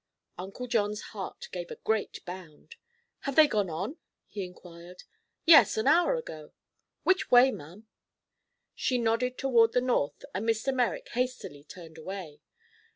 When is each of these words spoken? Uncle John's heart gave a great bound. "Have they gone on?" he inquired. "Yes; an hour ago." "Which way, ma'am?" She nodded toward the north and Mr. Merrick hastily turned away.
Uncle 0.35 0.65
John's 0.65 1.01
heart 1.13 1.47
gave 1.51 1.69
a 1.69 1.75
great 1.75 2.25
bound. 2.25 2.75
"Have 3.19 3.35
they 3.35 3.45
gone 3.45 3.69
on?" 3.69 3.97
he 4.27 4.43
inquired. 4.43 5.03
"Yes; 5.45 5.77
an 5.77 5.85
hour 5.85 6.15
ago." 6.15 6.53
"Which 7.03 7.29
way, 7.29 7.51
ma'am?" 7.51 7.85
She 8.73 8.97
nodded 8.97 9.37
toward 9.37 9.73
the 9.73 9.79
north 9.81 10.25
and 10.33 10.49
Mr. 10.49 10.73
Merrick 10.73 11.09
hastily 11.09 11.63
turned 11.65 11.99
away. 11.99 12.41